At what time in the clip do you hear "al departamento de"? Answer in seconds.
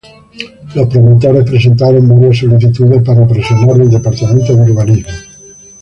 3.81-4.71